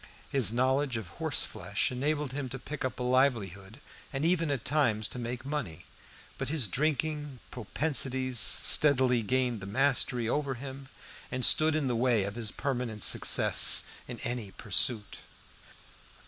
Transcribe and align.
His 0.31 0.51
knowledge 0.51 0.97
of 0.97 1.09
horse 1.21 1.43
flesh 1.45 1.91
enabled 1.91 2.33
him 2.33 2.49
to 2.49 2.57
pick 2.57 2.83
up 2.83 2.99
a 2.99 3.03
livelihood, 3.03 3.79
and 4.11 4.25
even 4.25 4.49
at 4.49 4.65
times 4.65 5.07
to 5.09 5.19
make 5.19 5.45
money; 5.45 5.85
but 6.39 6.49
his 6.49 6.67
drinking 6.67 7.39
propensities 7.51 8.39
steadily 8.39 9.21
gained 9.21 9.59
the 9.61 9.67
mastery 9.67 10.27
over 10.27 10.55
him 10.55 10.89
and 11.31 11.45
stood 11.45 11.75
in 11.75 11.85
the 11.87 11.95
way 11.95 12.23
of 12.23 12.33
his 12.33 12.49
permanent 12.49 13.03
success 13.03 13.83
in 14.07 14.19
any 14.21 14.49
pursuit. 14.49 15.19